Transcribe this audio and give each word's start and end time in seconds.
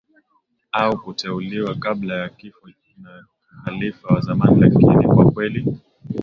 au 0.73 0.97
kuteuliwa 1.01 1.75
kabla 1.75 2.15
ya 2.15 2.29
kifo 2.29 2.67
na 2.97 3.25
khalifa 3.65 4.07
wa 4.13 4.19
zamani 4.21 4.61
Lakini 4.61 5.07
kwa 5.07 5.31
kweli 5.31 5.77